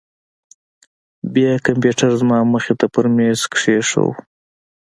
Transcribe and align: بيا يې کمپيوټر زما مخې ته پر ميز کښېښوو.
بيا 1.33 1.49
يې 1.55 1.63
کمپيوټر 1.67 2.09
زما 2.21 2.37
مخې 2.53 2.73
ته 2.79 2.85
پر 2.93 3.05
ميز 3.15 3.39
کښېښوو. 3.53 4.11